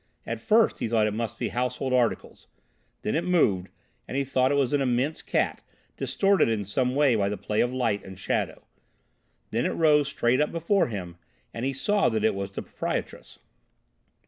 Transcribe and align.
At 0.25 0.39
first 0.39 0.79
he 0.79 0.87
thought 0.87 1.05
it 1.05 1.13
must 1.13 1.37
be 1.37 1.49
household 1.49 1.93
articles. 1.93 2.47
Then 3.03 3.13
it 3.13 3.23
moved, 3.23 3.69
and 4.07 4.17
he 4.17 4.23
thought 4.23 4.51
it 4.51 4.55
was 4.57 4.73
an 4.73 4.81
immense 4.81 5.21
cat, 5.21 5.61
distorted 5.95 6.49
in 6.49 6.63
some 6.63 6.95
way 6.95 7.13
by 7.13 7.29
the 7.29 7.37
play 7.37 7.61
of 7.61 7.71
light 7.71 8.03
and 8.03 8.17
shadow. 8.17 8.63
Then 9.51 9.63
it 9.67 9.75
rose 9.75 10.07
straight 10.07 10.41
up 10.41 10.51
before 10.51 10.87
him 10.87 11.17
and 11.53 11.65
he 11.65 11.73
saw 11.73 12.09
that 12.09 12.23
it 12.23 12.33
was 12.33 12.51
the 12.51 12.63
proprietress. 12.63 13.37